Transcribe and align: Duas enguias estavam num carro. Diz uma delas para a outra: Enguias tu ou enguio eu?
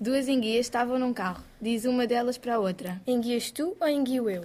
Duas 0.00 0.28
enguias 0.28 0.66
estavam 0.66 0.98
num 0.98 1.12
carro. 1.12 1.42
Diz 1.60 1.84
uma 1.84 2.06
delas 2.06 2.38
para 2.38 2.54
a 2.54 2.58
outra: 2.58 3.00
Enguias 3.06 3.50
tu 3.50 3.76
ou 3.80 3.88
enguio 3.88 4.30
eu? 4.30 4.44